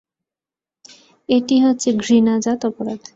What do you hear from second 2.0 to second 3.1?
ঘৃণাজাত অপরাধ।